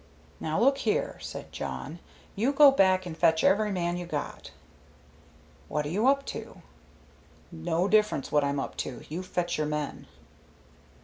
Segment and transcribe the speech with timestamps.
[0.39, 1.99] "Now look here," said Jawn.
[2.35, 4.49] "You go back and fetch every man you got."
[5.67, 6.63] "What are you up to?"
[7.51, 9.03] "No difference what I'm up to.
[9.09, 10.07] You fetch your men."